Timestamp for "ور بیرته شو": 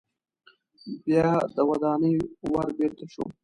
2.53-3.25